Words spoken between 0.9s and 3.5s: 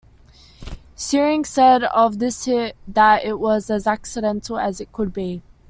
Shearing said of this hit that it